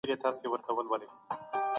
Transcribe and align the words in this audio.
حق 0.01 0.21
تل 0.21 0.75
بریالی 0.79 1.07
دی. 1.09 1.09